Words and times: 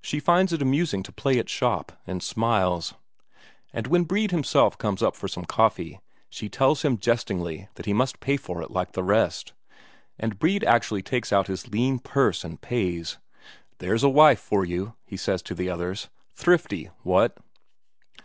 She 0.00 0.20
finds 0.20 0.52
it 0.52 0.62
amusing 0.62 1.02
to 1.02 1.10
play 1.10 1.36
at 1.40 1.48
shop, 1.48 1.90
and 2.06 2.22
smiles; 2.22 2.94
and 3.72 3.88
when 3.88 4.04
Brede 4.04 4.30
himself 4.30 4.78
comes 4.78 5.02
up 5.02 5.16
for 5.16 5.26
some 5.26 5.44
coffee, 5.44 5.98
she 6.30 6.48
tells 6.48 6.82
him 6.82 6.96
jestingly 6.96 7.66
that 7.74 7.84
he 7.84 7.92
must 7.92 8.20
pay 8.20 8.36
for 8.36 8.62
it 8.62 8.70
like 8.70 8.92
the 8.92 9.02
rest. 9.02 9.54
And 10.16 10.38
Brede 10.38 10.62
actually 10.62 11.02
takes 11.02 11.32
out 11.32 11.48
his 11.48 11.66
lean 11.72 11.98
purse 11.98 12.44
and 12.44 12.60
pays. 12.60 13.18
"There's 13.78 14.04
a 14.04 14.08
wife 14.08 14.38
for 14.38 14.64
you," 14.64 14.94
he 15.04 15.16
says 15.16 15.42
to 15.42 15.56
the 15.56 15.68
others. 15.70 16.08
"Thrifty, 16.36 16.90
what?" 17.02 17.36